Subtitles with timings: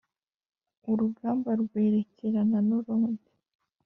[0.91, 3.29] urugamba rwerekerana n’urundi.